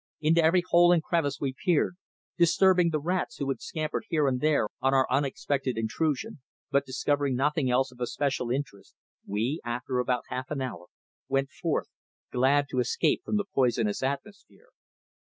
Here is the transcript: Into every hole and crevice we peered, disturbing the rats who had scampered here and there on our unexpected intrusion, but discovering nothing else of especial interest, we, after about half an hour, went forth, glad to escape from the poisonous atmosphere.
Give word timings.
Into 0.19 0.41
every 0.43 0.63
hole 0.67 0.91
and 0.91 1.03
crevice 1.03 1.39
we 1.39 1.53
peered, 1.53 1.95
disturbing 2.35 2.89
the 2.89 2.97
rats 2.99 3.37
who 3.37 3.47
had 3.49 3.61
scampered 3.61 4.05
here 4.09 4.25
and 4.27 4.41
there 4.41 4.67
on 4.81 4.95
our 4.95 5.05
unexpected 5.11 5.77
intrusion, 5.77 6.41
but 6.71 6.87
discovering 6.87 7.35
nothing 7.35 7.69
else 7.69 7.91
of 7.91 7.99
especial 7.99 8.49
interest, 8.49 8.95
we, 9.27 9.61
after 9.63 9.99
about 9.99 10.23
half 10.29 10.49
an 10.49 10.59
hour, 10.59 10.87
went 11.27 11.51
forth, 11.51 11.89
glad 12.31 12.65
to 12.71 12.79
escape 12.79 13.21
from 13.23 13.37
the 13.37 13.45
poisonous 13.45 14.01
atmosphere. 14.01 14.69